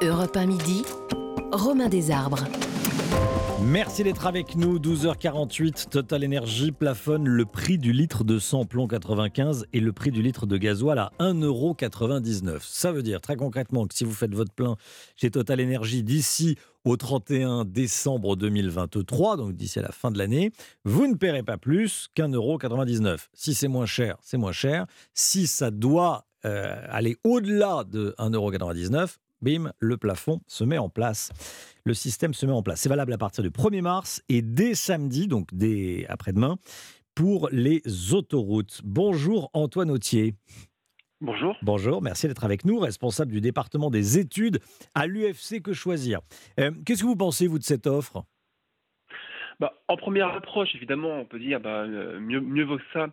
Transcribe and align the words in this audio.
Europe 0.00 0.36
1 0.36 0.46
midi, 0.46 0.84
Romain 1.50 1.88
Desarbres. 1.88 2.44
Merci 3.60 4.04
d'être 4.04 4.28
avec 4.28 4.54
nous. 4.54 4.78
12h48, 4.78 5.88
Total 5.88 6.24
Energy 6.24 6.70
plafonne 6.70 7.26
le 7.26 7.44
prix 7.44 7.78
du 7.78 7.92
litre 7.92 8.22
de 8.22 8.38
samplon 8.38 8.86
95 8.86 9.66
et 9.72 9.80
le 9.80 9.92
prix 9.92 10.12
du 10.12 10.22
litre 10.22 10.46
de 10.46 10.56
gasoil 10.56 11.00
à 11.00 11.10
1,99€. 11.18 12.58
Ça 12.60 12.92
veut 12.92 13.02
dire 13.02 13.20
très 13.20 13.34
concrètement 13.34 13.88
que 13.88 13.94
si 13.96 14.04
vous 14.04 14.12
faites 14.14 14.32
votre 14.32 14.52
plein 14.52 14.76
chez 15.16 15.32
Total 15.32 15.60
Energy 15.60 16.04
d'ici 16.04 16.56
au 16.84 16.96
31 16.96 17.64
décembre 17.64 18.36
2023, 18.36 19.36
donc 19.36 19.56
d'ici 19.56 19.80
à 19.80 19.82
la 19.82 19.90
fin 19.90 20.12
de 20.12 20.18
l'année, 20.18 20.52
vous 20.84 21.08
ne 21.08 21.14
paierez 21.16 21.42
pas 21.42 21.58
plus 21.58 22.06
qu'un 22.14 22.28
euro 22.28 22.56
Si 23.34 23.52
c'est 23.52 23.68
moins 23.68 23.86
cher, 23.86 24.16
c'est 24.22 24.38
moins 24.38 24.52
cher. 24.52 24.86
Si 25.12 25.48
ça 25.48 25.72
doit 25.72 26.28
euh, 26.44 26.86
aller 26.88 27.16
au-delà 27.24 27.82
de 27.82 28.14
1,99€, 28.20 29.16
bim, 29.42 29.72
le 29.78 29.96
plafond 29.96 30.40
se 30.46 30.64
met 30.64 30.78
en 30.78 30.88
place. 30.88 31.30
Le 31.84 31.94
système 31.94 32.34
se 32.34 32.46
met 32.46 32.52
en 32.52 32.62
place. 32.62 32.80
C'est 32.80 32.88
valable 32.88 33.12
à 33.12 33.18
partir 33.18 33.42
du 33.42 33.50
1er 33.50 33.82
mars 33.82 34.22
et 34.28 34.42
dès 34.42 34.74
samedi, 34.74 35.28
donc 35.28 35.48
dès 35.52 36.06
après-demain, 36.08 36.56
pour 37.14 37.48
les 37.50 37.82
autoroutes. 38.12 38.80
Bonjour 38.84 39.50
Antoine 39.52 39.90
Autier. 39.90 40.34
Bonjour. 41.20 41.56
Bonjour, 41.62 42.00
merci 42.00 42.28
d'être 42.28 42.44
avec 42.44 42.64
nous, 42.64 42.78
responsable 42.78 43.32
du 43.32 43.40
département 43.40 43.90
des 43.90 44.18
études 44.18 44.60
à 44.94 45.08
l'UFC 45.08 45.60
Que 45.60 45.72
Choisir. 45.72 46.20
Euh, 46.60 46.70
qu'est-ce 46.86 47.02
que 47.02 47.08
vous 47.08 47.16
pensez, 47.16 47.48
vous, 47.48 47.58
de 47.58 47.64
cette 47.64 47.88
offre? 47.88 48.22
Bah, 49.58 49.72
En 49.88 49.96
première 49.96 50.28
approche, 50.28 50.72
évidemment, 50.76 51.18
on 51.18 51.24
peut 51.24 51.40
dire 51.40 51.60
bah, 51.60 51.82
euh, 51.82 52.20
mieux, 52.20 52.40
mieux 52.40 52.64
vaut 52.64 52.76
que 52.76 52.84
ça 52.92 53.08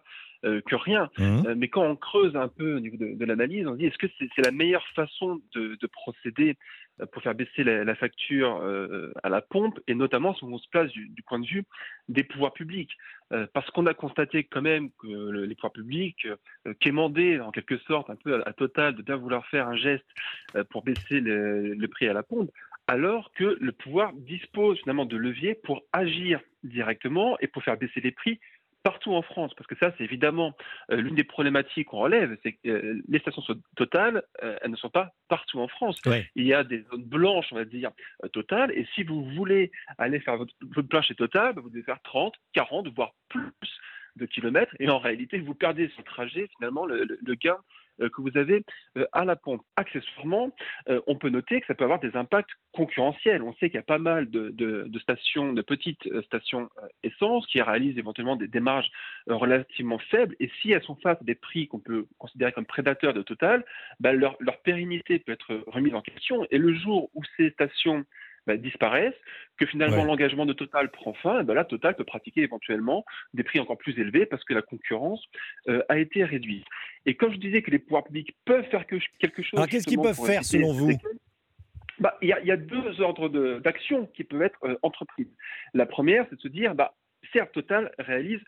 que 0.66 0.76
rien. 0.76 1.10
Mmh. 1.18 1.48
Euh, 1.48 1.56
mais 1.58 1.68
quand 1.68 1.84
on 1.84 1.96
creuse 1.96 2.36
un 2.36 2.48
peu 2.48 2.76
au 2.76 2.80
niveau 2.80 2.98
de, 2.98 3.26
l'analyse, 3.26 3.68
on 3.68 3.74
se 3.74 3.78
dit 3.78 3.86
est-ce 3.86 3.98
que 3.98 4.08
c'est 4.18 4.46
la 4.46 4.52
meilleure 4.52 4.86
façon 4.96 5.42
de, 5.54 5.78
procéder 5.88 6.58
euh, 7.02 7.06
pour 7.06 7.22
faire 7.22 7.36
baisser 7.36 7.64
la, 7.64 7.96
facture 7.96 8.62
à 9.24 9.30
la 9.30 9.42
pompe, 9.42 9.80
et 9.88 9.96
notamment 9.96 10.36
si 10.36 10.44
on 10.44 10.58
se 10.58 10.70
place 10.70 10.92
du, 10.92 11.22
point 11.26 11.40
de 11.40 11.46
vue 11.46 11.64
des 12.10 12.24
pouvoirs 12.24 12.54
publics. 12.54 12.92
parce 13.54 13.70
qu'on 13.72 13.86
a 13.86 13.94
constaté 13.94 14.44
quand 14.44 14.62
même 14.62 14.90
que 15.02 15.08
les 15.46 15.56
pouvoirs 15.56 15.74
publics 15.74 16.28
quémandaient 16.80 17.40
en 17.40 17.52
quelque 17.52 17.78
sorte 17.80 18.10
un 18.10 18.16
peu 18.16 18.42
à, 18.46 18.54
Total 18.54 18.96
de 18.96 19.02
bien 19.02 19.16
vouloir 19.16 19.46
faire 19.48 19.68
un 19.68 19.76
geste 19.76 20.06
pour 20.70 20.84
baisser 20.84 21.20
le, 21.22 21.88
prix 21.88 22.08
à 22.08 22.14
la 22.14 22.24
pompe, 22.24 22.52
alors 22.88 23.32
que 23.34 23.58
le 23.60 23.72
pouvoir 23.72 24.14
dispose 24.14 24.80
finalement 24.80 25.06
de 25.06 25.18
leviers 25.18 25.56
pour 25.56 25.82
agir 25.94 26.40
directement 26.64 27.38
et 27.40 27.48
pour 27.48 27.64
faire 27.64 27.78
baisser 27.78 28.02
les 28.02 28.12
prix 28.12 28.40
partout 28.86 29.16
en 29.16 29.24
France, 29.24 29.52
parce 29.56 29.66
que 29.66 29.76
ça, 29.80 29.92
c'est 29.98 30.04
évidemment 30.04 30.56
euh, 30.92 30.98
l'une 30.98 31.16
des 31.16 31.24
problématiques 31.24 31.88
qu'on 31.88 32.02
relève, 32.02 32.38
c'est 32.44 32.52
que 32.54 32.70
euh, 32.70 33.02
les 33.08 33.18
stations 33.18 33.42
totales, 33.76 34.22
euh, 34.44 34.56
elles 34.62 34.70
ne 34.70 34.76
sont 34.76 34.92
pas 34.92 35.16
partout 35.28 35.60
en 35.60 35.68
France. 35.68 36.00
Il 36.36 36.46
y 36.46 36.54
a 36.54 36.64
des 36.64 36.84
zones 36.92 37.04
blanches, 37.04 37.48
on 37.52 37.56
va 37.56 37.66
dire, 37.66 37.90
totales, 38.32 38.72
et 38.74 38.88
si 38.94 39.02
vous 39.02 39.26
voulez 39.32 39.72
aller 39.98 40.20
faire 40.20 40.38
votre, 40.38 40.54
votre 40.62 40.88
plein 40.88 41.02
chez 41.02 41.16
Total, 41.16 41.56
bah, 41.56 41.62
vous 41.64 41.72
devez 41.72 41.82
faire 41.82 42.00
30, 42.04 42.36
40, 42.54 42.90
voire 42.90 43.16
plus 43.28 43.50
de 44.18 44.28
kilomètres, 44.28 44.76
et 44.80 44.88
en 44.88 45.00
réalité, 45.00 45.40
vous 45.40 45.56
perdez 45.56 45.90
le 45.98 46.04
trajet, 46.04 46.48
finalement, 46.56 46.86
le, 46.86 47.06
le, 47.06 47.18
le 47.20 47.34
gain 47.34 47.58
que 48.00 48.22
vous 48.22 48.38
avez 48.38 48.64
euh, 48.98 49.06
à 49.12 49.26
la 49.26 49.36
pompe. 49.36 49.62
Accessoirement, 49.76 50.52
euh, 50.90 51.02
on 51.08 51.16
peut 51.16 51.30
noter 51.30 51.62
que 51.62 51.68
ça 51.68 51.76
peut 51.76 51.84
avoir 51.84 52.00
des 52.00 52.16
impacts 52.16 52.52
concurrentiels. 52.74 53.42
On 53.42 53.54
sait 53.54 53.70
qu'il 53.70 53.76
y 53.76 53.80
a 53.80 53.84
pas 53.84 53.98
mal 53.98 54.30
de, 54.30 55.00
stations, 55.00 55.54
de 55.54 55.62
petites 55.62 56.08
stations 56.24 56.70
essence 57.04 57.46
qui 57.48 57.62
réalisent 57.62 57.98
éventuellement 57.98 58.36
des 58.36 58.48
démarches 58.48 58.90
relativement 59.28 60.00
faibles. 60.00 60.36
Et 60.40 60.50
si 60.62 60.72
elles 60.72 60.84
sont 60.84 60.96
face 60.96 61.18
à 61.20 61.24
des 61.24 61.36
prix 61.36 61.68
qu'on 61.68 61.80
peut 61.80 62.08
considérer 62.18 62.52
comme 62.52 62.66
prédateurs 62.66 63.14
de 63.14 63.22
Total, 63.22 63.66
bah, 64.00 64.14
leur, 64.14 64.36
leur 64.40 64.62
pérennité 64.62 65.20
peut 65.20 65.32
être 65.32 65.64
remise 65.68 65.94
en 65.94 66.02
question. 66.02 66.46
Et 66.52 66.58
le 66.58 66.74
jour 66.74 67.10
où 67.14 67.24
ces 67.38 67.50
stations 67.52 68.06
bah, 68.48 68.58
disparaissent, 68.58 69.16
que 69.58 69.66
finalement 69.66 70.04
l'engagement 70.04 70.46
de 70.46 70.54
Total 70.54 70.90
prend 70.92 71.14
fin, 71.14 71.42
et 71.42 71.44
ben 71.44 71.54
là 71.54 71.66
Total 71.66 71.96
peut 71.96 72.04
pratiquer 72.04 72.42
éventuellement 72.42 73.06
des 73.34 73.44
prix 73.44 73.60
encore 73.60 73.78
plus 73.78 73.98
élevés 74.00 74.26
parce 74.26 74.44
que 74.44 74.54
la 74.54 74.62
concurrence 74.62 75.24
euh, 75.68 75.82
a 75.90 75.98
été 75.98 76.24
réduite. 76.24 76.66
Et 77.06 77.16
comme 77.16 77.34
je 77.34 77.38
disais 77.38 77.62
que 77.62 77.72
les 77.72 77.80
pouvoirs 77.80 78.04
publics 78.04 78.36
peuvent 78.46 78.66
faire 78.70 78.86
quelque 78.86 79.42
chose. 79.42 79.54
Alors 79.58 79.68
qu'est-ce 79.68 79.88
qu'ils 79.88 80.02
peuvent 80.02 80.26
faire 80.26 80.44
selon 80.44 80.74
vous 80.74 80.92
bah, 82.00 82.18
il 82.22 82.28
y, 82.28 82.48
y, 82.48 82.52
a 82.52 82.58
deux 82.58 83.00
ordres 83.00 83.30
d'action 83.60 84.08
qui 84.08 84.26
peuvent 84.26 84.42
être 84.42 84.60
euh, 84.66 84.76
entreprises. 84.82 85.32
La 85.74 85.86
première, 85.86 86.26
c'est 86.30 86.36
de 86.36 86.42
se 86.42 86.50
dire, 86.50 86.76
bah, 86.76 86.94
certes, 87.32 87.54
Total 87.54 87.90
réalise 87.98 88.42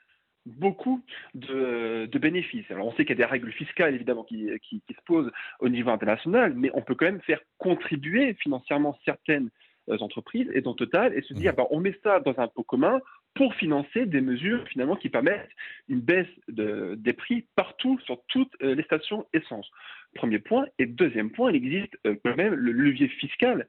beaucoup 0.47 1.03
de, 1.35 2.09
bénéfices. 2.17 2.69
Alors 2.71 2.87
on 2.87 2.91
sait 2.91 3.05
qu'il 3.05 3.09
y 3.09 3.21
a 3.21 3.25
des 3.25 3.25
règles 3.25 3.51
fiscales 3.51 3.93
évidemment 3.93 4.23
qui, 4.23 4.49
qui, 4.61 4.81
se 4.89 5.01
posent 5.05 5.31
au 5.59 5.69
niveau 5.69 5.91
international, 5.91 6.53
mais 6.55 6.71
on 6.73 6.81
peut 6.81 6.95
quand 6.95 7.05
même 7.05 7.21
faire 7.21 7.41
contribuer 7.57 8.33
financièrement 8.35 8.97
certaines 9.05 9.49
entreprises 9.99 10.49
et 10.53 10.61
dans 10.61 10.73
Total 10.73 11.13
et 11.13 11.21
se 11.21 11.33
dire, 11.33 11.53
mmh. 11.53 11.55
bah, 11.55 11.67
on 11.71 11.79
met 11.79 11.97
ça 12.03 12.19
dans 12.19 12.37
un 12.37 12.47
pot 12.47 12.63
commun 12.63 12.99
pour 13.35 13.53
financer 13.55 14.05
des 14.05 14.21
mesures 14.21 14.67
finalement 14.67 14.95
qui 14.95 15.09
permettent 15.09 15.49
une 15.87 16.01
baisse 16.01 16.27
de, 16.47 16.95
des 16.97 17.13
prix 17.13 17.45
partout 17.55 17.99
sur 17.99 18.21
toutes 18.27 18.53
euh, 18.63 18.75
les 18.75 18.83
stations 18.83 19.25
essence. 19.33 19.69
Premier 20.15 20.39
point. 20.39 20.65
Et 20.79 20.85
deuxième 20.85 21.31
point, 21.31 21.51
il 21.51 21.57
existe 21.57 21.97
euh, 22.05 22.15
quand 22.23 22.35
même 22.35 22.53
le 22.53 22.71
levier 22.71 23.07
fiscal 23.07 23.67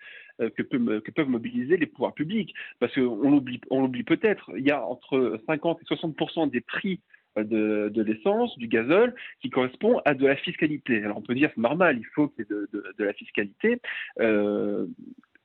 que, 0.57 0.63
peut, 0.63 1.01
que, 1.01 1.11
peuvent 1.11 1.29
mobiliser 1.29 1.77
les 1.77 1.87
pouvoirs 1.87 2.15
publics. 2.15 2.55
Parce 2.79 2.95
qu'on 2.95 3.29
l'oublie, 3.29 3.61
on 3.71 3.83
l'oublie 3.83 4.05
peut-être, 4.05 4.53
il 4.57 4.65
y 4.65 4.71
a 4.71 4.87
entre 4.87 5.41
50 5.49 5.81
et 5.83 5.85
60% 5.85 6.49
des 6.49 6.61
prix 6.61 7.01
de, 7.45 7.91
de 7.93 8.03
l'essence, 8.03 8.57
du 8.59 8.69
gazole, 8.69 9.15
qui 9.41 9.51
correspond 9.51 10.01
à 10.05 10.15
de 10.15 10.27
la 10.27 10.37
fiscalité. 10.37 11.03
Alors 11.05 11.19
on 11.19 11.23
peut 11.23 11.35
dire 11.35 11.51
c'est 11.55 11.61
normal, 11.61 11.99
il 11.99 12.07
faut 12.15 12.29
qu'il 12.29 12.41
y 12.41 12.43
ait 12.43 12.55
de, 12.55 12.69
de, 12.73 12.85
de 12.97 13.05
la 13.05 13.13
fiscalité. 13.13 13.81
Euh, 14.21 14.87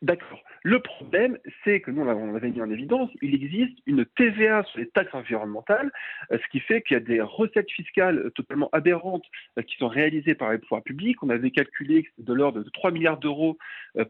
D'accord. 0.04 0.44
Le 0.64 0.82
problème, 0.82 1.38
c'est 1.64 1.80
que 1.80 1.90
nous, 1.90 2.02
on 2.02 2.34
l'avait 2.34 2.50
mis 2.50 2.62
en 2.62 2.70
évidence, 2.70 3.10
il 3.22 3.34
existe 3.34 3.80
une 3.86 4.06
TVA 4.06 4.64
sur 4.66 4.80
les 4.80 4.90
taxes 4.90 5.14
environnementales, 5.14 5.94
euh, 6.34 6.38
ce 6.38 6.52
qui 6.52 6.60
fait 6.60 6.82
qu'il 6.82 6.96
y 6.96 6.98
a 6.98 7.00
des 7.00 7.22
recettes 7.22 7.72
fiscales 7.72 8.18
euh, 8.18 8.30
totalement 8.32 8.68
aberrantes 8.74 9.24
euh, 9.58 9.62
qui 9.62 9.78
sont 9.78 9.88
réalisées 9.88 10.36
par 10.36 10.52
les 10.52 10.58
pouvoirs 10.58 10.84
publics. 10.84 11.24
On 11.24 11.30
avait 11.30 11.52
calculé 11.52 12.06
de 12.18 12.34
l'ordre 12.34 12.62
de 12.62 12.70
3 12.70 12.92
milliards 12.92 13.18
d'euros 13.18 13.58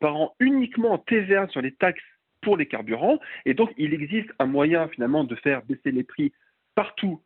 par 0.01 0.15
an 0.15 0.35
uniquement 0.39 0.93
en 0.93 0.97
TVA 0.97 1.47
sur 1.49 1.61
les 1.61 1.73
taxes 1.73 2.01
pour 2.41 2.57
les 2.57 2.65
carburants. 2.65 3.19
Et 3.45 3.53
donc, 3.53 3.69
il 3.77 3.93
existe 3.93 4.31
un 4.39 4.47
moyen 4.47 4.87
finalement 4.87 5.23
de 5.23 5.35
faire 5.35 5.61
baisser 5.63 5.91
les 5.91 6.03
prix 6.03 6.33
partout, 6.73 7.21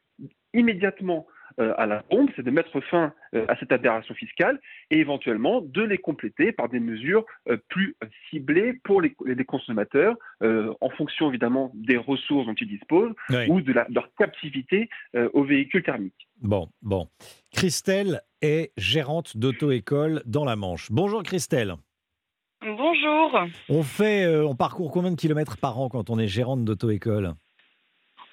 immédiatement, 0.54 1.26
à 1.58 1.86
la 1.86 2.04
pompe, 2.04 2.30
c'est 2.36 2.44
de 2.44 2.52
mettre 2.52 2.80
fin 2.82 3.14
euh, 3.34 3.46
à 3.48 3.58
cette 3.58 3.72
aberration 3.72 4.14
fiscale 4.14 4.60
et 4.92 5.00
éventuellement 5.00 5.62
de 5.62 5.82
les 5.82 5.98
compléter 5.98 6.52
par 6.52 6.70
des 6.70 6.80
mesures 6.80 7.26
euh, 7.50 7.58
plus 7.70 7.96
ciblées 8.30 8.74
pour 8.84 9.02
les, 9.02 9.16
consommateurs, 9.46 10.16
en 10.42 10.90
fonction 10.92 11.30
évidemment 11.30 11.72
des 11.74 11.98
ressources 11.98 12.46
dont 12.46 12.54
ils 12.60 12.68
disposent 12.68 13.14
ou 13.48 13.62
de, 13.62 13.72
leur 13.72 14.10
captivité 14.18 14.90
aux 15.34 15.44
véhicules 15.44 15.84
thermiques. 15.84 16.28
Bon, 16.42 16.70
bon. 16.82 17.08
Christelle 17.52 18.22
est 18.42 18.72
gérante 18.78 19.38
d'auto-école 19.38 20.22
dans 20.26 20.46
la 20.46 20.56
Manche. 20.56 20.92
Bonjour 20.92 21.24
Christelle. 21.24 21.76
Bonjour. 22.62 23.40
On 23.70 23.84
fait, 23.84 24.28
on 24.28 24.56
parcourt 24.56 24.92
combien 24.92 25.12
de 25.12 25.16
kilomètres 25.16 25.58
par 25.58 25.80
an 25.80 25.90
quand 25.90 26.10
on 26.10 26.20
est 26.20 26.28
gérante 26.28 26.66
d'auto-école? 26.66 27.34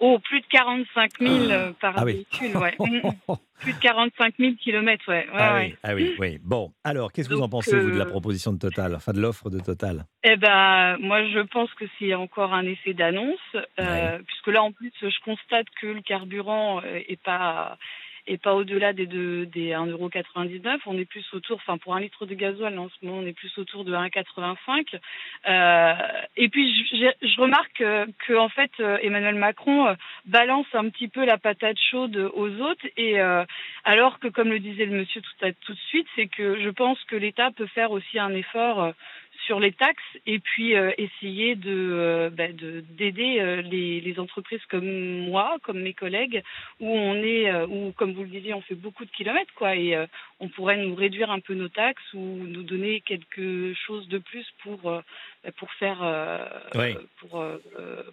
Oh, 0.06 0.18
plus 0.18 0.42
de 0.42 0.46
45 0.50 1.12
000 1.18 1.32
ah. 1.32 1.52
euh, 1.52 1.72
par 1.80 1.94
ah 1.96 2.04
véhicule, 2.04 2.54
ouais. 2.58 2.76
plus 3.60 3.72
de 3.72 3.78
45 3.78 4.34
000 4.38 4.52
kilomètres, 4.62 5.08
ouais. 5.08 5.26
ah, 5.32 5.56
Oui, 5.56 5.74
ah 5.82 5.94
oui, 5.94 6.14
oui. 6.18 6.38
Bon, 6.44 6.74
alors, 6.84 7.10
qu'est-ce 7.10 7.26
que 7.26 7.32
vous 7.32 7.40
en 7.40 7.48
pensez, 7.48 7.80
vous, 7.80 7.90
de 7.90 7.96
la 7.96 8.04
euh, 8.04 8.10
proposition 8.10 8.52
de 8.52 8.58
Total, 8.58 8.94
enfin 8.94 9.12
de 9.12 9.20
l'offre 9.22 9.48
de 9.48 9.60
Total? 9.60 10.04
Eh 10.22 10.36
ben, 10.36 10.98
moi, 10.98 11.24
je 11.24 11.38
pense 11.46 11.72
que 11.72 11.86
c'est 11.98 12.12
encore 12.12 12.52
un 12.52 12.66
effet 12.66 12.92
d'annonce, 12.92 13.38
euh, 13.80 14.18
puisque 14.26 14.48
là, 14.48 14.62
en 14.62 14.72
plus, 14.72 14.92
je 15.00 15.24
constate 15.24 15.68
que 15.80 15.86
le 15.86 16.02
carburant 16.02 16.82
est 16.82 17.22
pas 17.22 17.78
et 18.26 18.38
pas 18.38 18.54
au-delà 18.54 18.92
des, 18.92 19.06
deux, 19.06 19.46
des 19.46 19.70
1,99€. 19.70 20.78
On 20.86 20.98
est 20.98 21.04
plus 21.04 21.24
autour, 21.32 21.56
enfin 21.56 21.78
pour 21.78 21.94
un 21.94 22.00
litre 22.00 22.26
de 22.26 22.34
gasoil 22.34 22.78
en 22.78 22.88
ce 22.88 23.04
moment, 23.04 23.18
on 23.18 23.26
est 23.26 23.32
plus 23.32 23.56
autour 23.58 23.84
de 23.84 23.94
1,85€. 23.94 24.98
Euh, 25.46 25.94
et 26.36 26.48
puis 26.48 26.74
je, 26.74 27.26
je 27.26 27.40
remarque 27.40 27.82
que, 28.26 28.36
en 28.36 28.48
fait 28.48 28.70
euh, 28.80 28.98
Emmanuel 29.02 29.34
Macron 29.34 29.88
euh, 29.88 29.94
balance 30.26 30.66
un 30.72 30.88
petit 30.88 31.08
peu 31.08 31.24
la 31.24 31.38
patate 31.38 31.78
chaude 31.90 32.16
aux 32.34 32.60
autres 32.60 32.86
et 32.96 33.20
euh, 33.20 33.44
alors 33.84 34.18
que 34.18 34.28
comme 34.28 34.50
le 34.50 34.60
disait 34.60 34.86
le 34.86 34.98
monsieur 34.98 35.20
tout, 35.20 35.46
à, 35.46 35.52
tout 35.52 35.72
de 35.72 35.78
suite, 35.88 36.06
c'est 36.16 36.26
que 36.26 36.60
je 36.60 36.70
pense 36.70 37.02
que 37.04 37.16
l'État 37.16 37.50
peut 37.50 37.66
faire 37.66 37.90
aussi 37.90 38.18
un 38.18 38.34
effort 38.34 38.92
sur 39.46 39.60
les 39.60 39.72
taxes 39.72 40.02
et 40.26 40.38
puis 40.38 40.74
euh, 40.74 40.90
essayer 40.98 41.54
de 41.56 41.70
euh, 41.70 42.30
bah, 42.30 42.48
d'aider 42.48 43.38
euh, 43.40 43.62
les, 43.62 44.00
les, 44.00 44.18
entreprises 44.18 44.64
comme 44.70 45.18
moi, 45.20 45.56
comme 45.62 45.80
mes 45.80 45.92
collègues, 45.92 46.42
où 46.80 46.88
on 46.88 47.14
est, 47.16 47.52
où 47.64 47.92
comme 47.92 48.12
vous 48.12 48.22
le 48.22 48.28
disiez, 48.28 48.54
on 48.54 48.60
fait 48.62 48.74
beaucoup 48.74 49.04
de 49.04 49.10
kilomètres, 49.10 49.52
quoi, 49.54 49.76
et 49.76 49.96
on 50.40 50.48
pourrait 50.48 50.76
nous 50.76 50.94
réduire 50.94 51.30
un 51.30 51.40
peu 51.40 51.54
nos 51.54 51.68
taxes 51.68 52.12
ou 52.14 52.18
nous 52.18 52.62
donner 52.62 53.00
quelque 53.00 53.74
chose 53.74 54.08
de 54.08 54.18
plus 54.18 54.46
pour 54.62 54.78
bah, 54.82 55.02
pour 55.56 55.70
faire 55.72 55.98
pour 57.18 57.44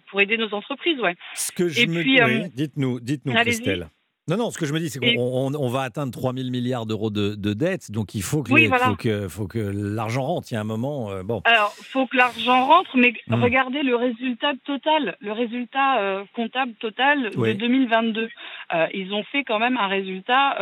pour 0.08 0.20
aider 0.20 0.36
nos 0.36 0.52
entreprises, 0.54 1.00
ouais. 1.00 1.14
Ce 1.34 1.52
que 1.52 1.68
je 1.68 1.82
et 1.82 1.86
me... 1.86 2.00
puis, 2.00 2.50
dites-nous, 2.54 3.00
dites-nous, 3.00 3.34
Christelle. 3.34 3.88
Non, 4.28 4.36
non, 4.36 4.50
ce 4.52 4.58
que 4.58 4.66
je 4.66 4.72
me 4.72 4.78
dis, 4.78 4.88
c'est 4.88 5.00
qu'on 5.00 5.68
va 5.68 5.82
atteindre 5.82 6.12
3 6.12 6.32
000 6.32 6.50
milliards 6.50 6.86
d'euros 6.86 7.10
de, 7.10 7.34
dettes, 7.54 7.90
donc 7.90 8.14
il 8.14 8.22
faut 8.22 8.44
que, 8.44 9.28
faut 9.28 9.48
que, 9.48 9.58
l'argent 9.58 10.22
rentre. 10.22 10.52
Il 10.52 10.54
y 10.54 10.56
a 10.56 10.60
un 10.60 10.64
moment, 10.64 11.10
euh, 11.10 11.24
bon. 11.24 11.40
Alors, 11.44 11.74
il 11.80 11.84
faut 11.84 12.06
que 12.06 12.16
l'argent 12.16 12.66
rentre, 12.66 12.96
mais 12.96 13.14
hmm. 13.26 13.42
regardez 13.42 13.82
le 13.82 13.96
résultat 13.96 14.52
total, 14.64 15.16
le 15.20 15.32
résultat 15.32 16.00
euh, 16.00 16.24
comptable 16.36 16.72
total 16.74 17.30
de 17.30 17.52
2022. 17.52 18.28
Euh, 18.74 18.86
ils 18.94 19.12
ont 19.12 19.24
fait 19.24 19.42
quand 19.42 19.58
même 19.58 19.76
un 19.76 19.88
résultat. 19.88 20.56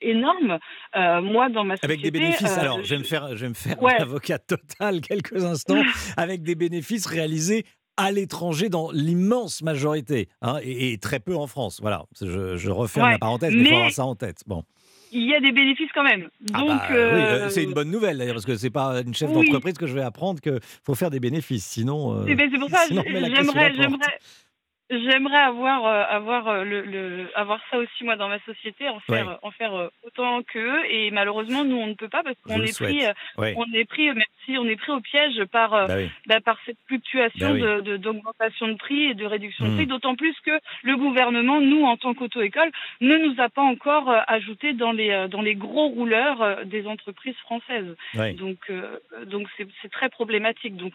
énorme. 0.00 0.58
moi, 0.96 1.48
dans 1.48 1.62
ma 1.62 1.76
société... 1.76 1.92
Avec 1.92 2.02
des 2.02 2.10
bénéfices, 2.10 2.58
alors, 2.58 2.82
je 2.82 2.90
vais 2.90 2.98
me 2.98 3.04
faire, 3.04 3.36
je 3.36 3.42
vais 3.42 3.50
me 3.50 3.54
faire 3.54 3.76
avocat 4.00 4.38
total 4.40 5.00
quelques 5.08 5.44
instants, 5.44 5.82
avec 6.16 6.42
des 6.42 6.56
bénéfices 6.56 7.06
réalisés 7.06 7.64
à 8.00 8.10
l'étranger 8.12 8.68
dans 8.68 8.90
l'immense 8.92 9.62
majorité, 9.62 10.28
hein, 10.42 10.58
et, 10.62 10.96
très 10.98 11.20
peu 11.20 11.36
en 11.36 11.46
France. 11.46 11.80
Voilà, 11.80 12.04
je, 12.20 12.56
je 12.56 12.70
referme 12.70 13.10
la 13.10 13.18
parenthèse, 13.18 13.54
mais 13.54 13.60
il 13.60 13.68
faut 13.68 13.74
avoir 13.74 13.92
ça 13.92 14.06
en 14.06 14.14
tête. 14.14 14.42
Bon. 14.46 14.64
Il 15.12 15.28
y 15.28 15.34
a 15.34 15.40
des 15.40 15.52
bénéfices 15.52 15.90
quand 15.92 16.04
même. 16.04 16.28
Ah 16.54 16.64
bah 16.64 16.88
oui, 16.88 16.96
euh, 16.96 17.48
c'est 17.50 17.64
une 17.64 17.72
bonne 17.72 17.90
nouvelle 17.90 18.18
d'ailleurs, 18.18 18.34
parce 18.34 18.46
que 18.46 18.56
c'est 18.56 18.70
pas 18.70 19.02
une 19.04 19.14
chef 19.14 19.32
d'entreprise 19.32 19.74
que 19.74 19.86
je 19.86 19.94
vais 19.94 20.02
apprendre 20.02 20.40
qu'il 20.40 20.60
faut 20.84 20.94
faire 20.94 21.10
des 21.10 21.20
bénéfices, 21.20 21.66
sinon. 21.66 22.14
Euh, 22.14 22.24
eh 22.28 22.34
ben, 22.34 22.48
c'est 22.52 22.58
pour 22.58 22.70
ça, 22.70 22.86
j'aimerais, 22.88 23.30
j'aimerais, 24.90 25.38
avoir 25.38 25.86
euh, 25.86 26.04
avoir 26.08 26.48
euh, 26.48 26.64
le, 26.64 26.82
le, 26.82 27.28
avoir 27.34 27.60
ça 27.70 27.78
aussi 27.78 28.04
moi 28.04 28.16
dans 28.16 28.28
ma 28.28 28.40
société, 28.40 28.88
en 28.88 29.00
faire 29.00 29.38
en 29.42 29.50
faire 29.50 29.74
euh, 29.74 29.88
autant 30.04 30.42
qu'eux. 30.42 30.84
Et 30.90 31.10
malheureusement 31.10 31.64
nous 31.64 31.76
on 31.76 31.86
ne 31.86 31.94
peut 31.94 32.08
pas 32.08 32.22
parce 32.22 32.36
qu'on 32.42 32.60
est 32.62 32.76
pris 32.76 33.02
on 33.36 33.72
est 33.72 33.84
pris 33.84 34.12
merci 34.12 34.58
on 34.58 34.66
est 34.66 34.76
pris 34.76 34.92
au 34.92 35.00
piège 35.00 35.44
par 35.46 35.70
bah 35.70 35.94
bah, 36.26 36.40
par 36.40 36.58
cette 36.66 36.78
fluctuation 36.86 37.54
bah 37.54 37.80
de 37.80 37.96
d'augmentation 37.96 38.68
de, 38.68 38.74
prix 38.74 39.04
et 39.06 39.14
de 39.14 39.24
réduction 39.24 39.68
de 39.68 39.74
prix, 39.74 39.86
mmh. 39.86 39.88
d'autant 39.88 40.16
plus 40.16 40.34
que 40.44 40.58
le 40.82 40.96
gouvernement 40.96 41.60
nous 41.60 41.84
en 41.84 41.96
tant 41.96 42.14
qu'auto-école 42.14 42.70
ne 43.00 43.16
nous 43.16 43.40
a 43.40 43.48
pas 43.48 43.62
encore 43.62 44.12
ajouté 44.26 44.72
dans 44.72 44.92
les 44.92 45.28
dans 45.28 45.42
les 45.42 45.54
gros 45.54 45.88
rouleurs 45.88 46.64
des 46.64 46.86
entreprises 46.86 47.36
françaises. 47.36 47.96
Donc 48.38 48.70
donc 49.26 49.46
c'est 49.56 49.90
très 49.90 50.08
problématique. 50.08 50.76
Donc 50.76 50.94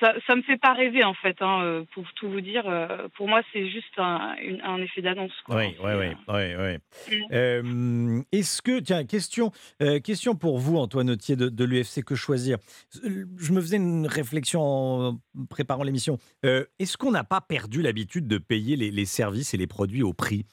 ça, 0.00 0.14
ça 0.26 0.34
me 0.34 0.42
fait 0.42 0.56
pas 0.56 0.72
rêver 0.72 1.04
en 1.04 1.14
fait, 1.14 1.36
hein, 1.40 1.62
euh, 1.62 1.84
pour 1.94 2.04
tout 2.14 2.28
vous 2.28 2.40
dire. 2.40 2.64
Euh, 2.66 3.08
pour 3.16 3.28
moi, 3.28 3.42
c'est 3.52 3.68
juste 3.68 3.98
un, 3.98 4.34
effet 4.78 5.02
d'annonce. 5.02 5.32
Oui, 5.48 5.76
oui, 5.82 5.92
oui, 5.98 6.06
oui, 6.28 6.78
oui. 7.30 8.24
Est-ce 8.32 8.62
que, 8.62 8.80
tiens, 8.80 9.04
question, 9.04 9.52
euh, 9.82 10.00
question 10.00 10.34
pour 10.34 10.58
vous, 10.58 10.76
Antoine 10.78 11.10
Autier 11.10 11.36
de, 11.36 11.64
l'UFC 11.64 12.02
Que 12.02 12.14
Choisir? 12.14 12.58
Je 13.02 13.52
me 13.52 13.60
faisais 13.60 13.76
une 13.76 14.06
réflexion 14.06 14.60
en 14.62 15.20
préparant 15.48 15.82
l'émission. 15.82 16.18
Est-ce 16.42 16.96
qu'on 16.96 17.10
n'a 17.10 17.24
pas 17.24 17.40
perdu 17.40 17.82
l'habitude 17.82 18.26
de 18.26 18.38
payer 18.38 18.76
les 18.76 19.04
services 19.04 19.54
et 19.54 19.56
les 19.56 19.66
produits 19.66 20.02
au 20.02 20.12
prix? 20.12 20.46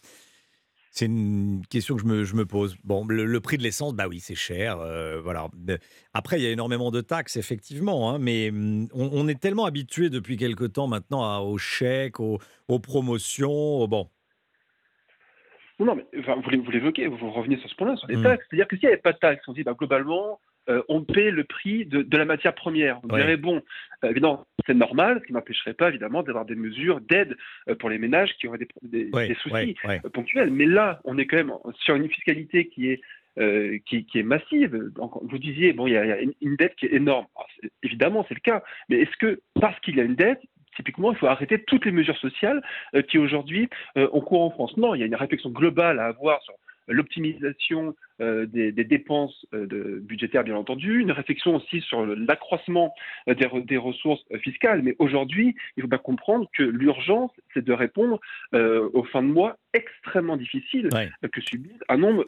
C'est 0.98 1.06
une 1.06 1.62
question 1.70 1.96
que 1.96 2.02
je 2.02 2.08
me, 2.08 2.24
je 2.24 2.36
me 2.36 2.46
pose. 2.46 2.76
Bon, 2.84 3.06
le, 3.08 3.40
prix 3.40 3.58
de 3.58 3.64
l'essence, 3.64 3.94
bah 3.94 4.08
oui, 4.08 4.20
c'est 4.20 4.36
cher. 4.36 4.80
Euh, 4.80 5.22
voilà. 5.22 5.48
Après, 6.16 6.40
il 6.40 6.44
y 6.44 6.48
a 6.48 6.52
énormément 6.52 6.90
de 6.90 7.02
taxes, 7.02 7.38
effectivement, 7.38 8.10
hein, 8.10 8.18
mais 8.20 8.50
mm, 8.52 8.88
on, 8.96 9.28
est 9.28 9.40
tellement 9.40 9.66
habitué 9.66 10.10
depuis 10.10 10.38
quelque 10.38 10.64
temps 10.64 10.88
maintenant 10.88 11.40
aux 11.42 11.60
chèques, 11.60 12.20
aux, 12.20 12.40
promotions, 12.82 13.88
bon. 13.88 14.10
Non, 15.80 15.96
mais 15.96 16.06
vous 16.16 16.72
l'évoquez, 16.72 17.06
vous 17.06 17.32
revenez 17.32 17.58
sur 17.58 17.70
ce 17.70 17.76
point-là, 17.76 17.96
sur 17.98 18.08
les 18.08 18.18
mmh. 18.18 18.24
taxes. 18.24 18.46
C'est-à-dire 18.50 18.68
que 18.68 18.78
s'il 18.78 18.88
n'y 18.88 18.94
avait 18.94 19.02
pas 19.02 19.14
de 19.14 19.20
taxes, 19.20 19.48
on 19.48 19.54
dit 19.54 19.62
bah, 19.62 19.76
globalement, 19.78 20.40
euh, 20.70 20.84
on 20.90 21.04
paie 21.04 21.32
le 21.32 21.44
prix 21.44 21.86
de, 21.86 22.06
la 22.18 22.26
matière 22.26 22.54
première. 22.54 23.00
Vous 23.02 23.16
direz, 23.16 23.38
bon, 23.38 23.62
euh, 24.04 24.10
évidemment, 24.10 24.46
c'est 24.66 24.74
normal, 24.74 25.20
ce 25.22 25.28
qui 25.28 25.34
n'empêcherait 25.34 25.74
pas, 25.74 25.90
évidemment, 25.90 26.24
d'avoir 26.24 26.46
des 26.46 26.56
mesures 26.56 27.00
d'aide 27.02 27.38
euh, 27.70 27.76
pour 27.76 27.90
les 27.90 27.98
ménages 27.98 28.34
qui 28.40 28.48
auraient 28.48 28.60
des, 28.84 29.10
soucis 29.42 29.76
ponctuels. 30.14 30.52
Mais 30.52 30.66
là, 30.66 31.00
on 31.06 31.18
est 31.18 31.26
quand 31.26 31.38
même 31.38 31.54
sur 31.80 31.96
une 31.96 32.10
fiscalité 32.10 32.68
qui 32.68 32.90
est 32.90 33.02
qui, 33.86 34.08
est 34.16 34.24
massive. 34.24 34.76
Donc, 34.96 35.12
vous 35.22 35.38
disiez, 35.38 35.72
bon, 35.72 35.86
il 35.86 35.94
y, 35.94 35.98
a, 35.98 36.18
une 36.42 36.56
dette 36.56 36.76
qui 36.76 36.88
est 36.88 36.94
énorme. 36.94 37.28
évidemment, 37.84 38.26
c'est 38.28 38.34
le 38.34 38.40
cas. 38.40 38.64
Mais 38.90 39.02
est-ce 39.02 39.16
que 39.18 39.42
parce 39.62 39.80
qu'il 39.82 39.96
y 39.96 40.02
a 40.02 40.04
une 40.04 40.16
dette, 40.16 40.42
typiquement, 40.76 41.12
il 41.12 41.20
faut 41.20 41.28
arrêter 41.28 41.62
toutes 41.62 41.86
les 41.86 41.92
mesures 41.92 42.18
sociales 42.18 42.64
qui 43.08 43.20
aujourd'hui 43.20 43.70
ont 43.96 44.22
cours 44.22 44.42
en 44.42 44.50
France? 44.50 44.76
Non, 44.78 44.96
il 44.96 45.02
y 45.02 45.04
a 45.04 45.06
une 45.06 45.14
réflexion 45.14 45.52
globale 45.52 46.00
à 46.00 46.06
avoir 46.06 46.42
sur 46.42 46.56
l'optimisation 46.88 47.96
euh, 48.20 48.48
des, 48.48 48.72
dépenses 48.72 49.46
euh, 49.54 49.68
de, 49.68 50.00
budgétaires, 50.02 50.44
bien 50.44 50.56
entendu, 50.56 51.00
une 51.00 51.12
réflexion 51.12 51.56
aussi 51.56 51.82
sur 51.82 52.04
l'accroissement 52.06 52.94
euh, 53.30 53.36
des, 53.36 53.78
ressources 53.78 54.24
fiscales. 54.42 54.82
Mais 54.82 54.96
aujourd'hui, 54.98 55.56
il 55.76 55.82
faut 55.82 55.88
bien 55.88 56.00
comprendre 56.00 56.50
que 56.58 56.64
l'urgence, 56.64 57.32
c'est 57.54 57.64
de 57.64 57.74
répondre 57.74 58.20
aux 58.54 59.04
fins 59.04 59.22
de 59.22 59.28
mois 59.28 59.58
extrêmement 59.74 60.38
difficiles 60.38 60.90
que 61.32 61.42
subissent 61.42 61.84
un 61.90 61.98
nombre 61.98 62.26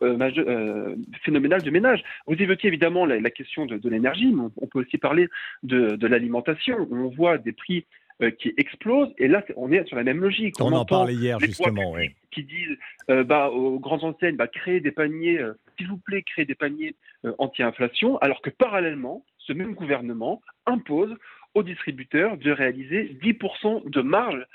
phénoménal 1.24 1.62
de 1.62 1.72
ménages. 1.72 2.04
Vous 2.28 2.36
évoquiez 2.36 2.68
évidemment 2.68 3.06
la, 3.06 3.32
question 3.32 3.66
de, 3.66 3.90
l'énergie, 3.90 4.32
mais 4.32 4.44
on, 4.58 4.68
peut 4.68 4.80
aussi 4.80 4.98
parler 4.98 5.28
de, 5.64 5.96
de 5.96 6.08
l'alimentation. 6.08 6.88
On 6.92 7.08
voit 7.08 7.38
des 7.38 7.52
prix 7.52 7.86
euh, 8.22 8.32
qui 8.32 8.54
explose. 8.58 9.08
Et 9.18 9.30
là, 9.30 9.46
on 9.56 9.72
est 9.72 9.88
sur 9.88 9.96
la 9.96 10.04
même 10.04 10.20
logique. 10.20 10.56
On, 10.60 10.74
en 10.74 10.84
parlait 10.84 11.14
hier, 11.14 11.40
justement. 11.40 11.96
Qui 12.32 12.44
disent 12.44 12.78
euh, 13.10 13.24
bah, 13.24 13.50
aux 13.50 13.80
grandes 13.80 14.04
enseignes, 14.04 14.36
bah, 14.36 14.50
créez 14.50 14.82
des 14.82 14.92
paniers, 14.92 15.40
euh, 15.40 15.54
s'il 15.78 15.88
vous 15.88 15.98
plaît, 15.98 16.24
créez 16.24 16.44
des 16.44 16.54
paniers 16.54 16.96
anti-inflation, 17.38 18.18
alors 18.18 18.42
que 18.42 18.50
parallèlement, 18.50 19.24
ce 19.38 19.54
même 19.54 19.74
gouvernement 19.74 20.42
impose 20.66 21.16
aux 21.56 21.64
distributeurs 21.64 22.38
de 22.38 22.52
réaliser 22.52 23.18
10% 23.24 23.90
de 23.90 24.02
marge 24.02 24.46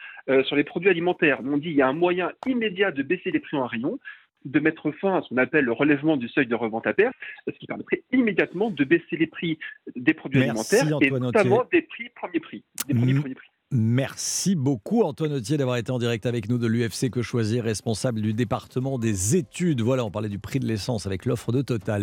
sur 0.45 0.57
les 0.57 0.65
produits 0.65 0.91
alimentaires. 0.91 1.41
On 1.43 1.57
dit 1.57 1.69
qu'il 1.69 1.77
y 1.77 1.83
a 1.83 1.89
un 1.89 1.95
moyen 1.95 2.33
immédiat 2.47 2.91
de 2.93 3.03
baisser 3.03 3.31
les 3.31 3.41
prix 3.41 3.57
en 3.57 3.67
rayon, 3.67 3.99
de 4.45 4.61
mettre 4.61 4.91
fin 4.93 5.17
à 5.17 5.23
ce 5.23 5.29
qu'on 5.29 5.39
appelle 5.39 5.65
le 5.65 5.73
relèvement 5.73 6.17
du 6.17 6.29
seuil 6.29 6.47
de 6.47 6.55
revente 6.55 6.87
à 6.87 6.93
perte, 6.93 7.15
ce 7.47 7.53
qui 7.59 7.67
permettrait 7.67 8.03
immédiatement 8.13 8.71
de 8.71 8.85
baisser 8.85 9.17
les 9.17 9.27
prix 9.27 9.59
des 9.97 10.15
produits 10.15 10.43
alimentaires 10.43 10.87
et 11.01 11.11
notamment 11.11 11.65
des 11.73 11.83
prix 11.83 12.11
premiers 12.15 12.41
prix. 12.41 12.65
Des 12.87 12.95
produits 12.95 13.15
premiers 13.21 13.35
prix. 13.35 13.49
Merci 13.77 14.55
beaucoup 14.55 15.03
Antoine 15.03 15.33
Autier 15.33 15.57
d'avoir 15.57 15.77
été 15.79 15.91
en 15.91 15.99
direct 15.99 16.27
avec 16.27 16.49
nous 16.49 16.59
de 16.59 16.69
l'UFC 16.69 17.11
Que 17.11 17.23
Choisir, 17.23 17.65
responsable 17.65 18.21
du 18.21 18.33
département 18.33 19.01
des 19.01 19.35
études. 19.35 19.81
Voilà, 19.81 20.05
on 20.05 20.13
parlait 20.13 20.29
du 20.29 20.39
prix 20.39 20.61
de 20.61 20.65
l'essence 20.65 21.07
avec 21.07 21.27
l'offre 21.27 21.51
de 21.51 21.61
Total. 21.61 22.03